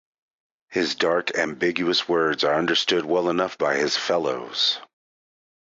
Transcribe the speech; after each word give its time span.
His 0.69 0.95
dark 0.95 1.37
ambiguous 1.37 2.09
words 2.09 2.43
are 2.43 2.55
understood 2.55 3.05
well 3.05 3.29
enough 3.29 3.59
by 3.59 3.75
his 3.75 3.95
fellows. 3.95 4.79